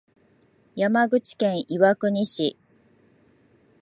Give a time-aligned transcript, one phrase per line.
[0.75, 2.57] 山口県岩国市